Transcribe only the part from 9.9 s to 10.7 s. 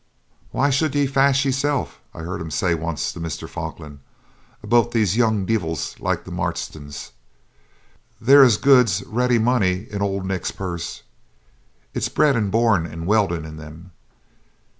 in auld Nick's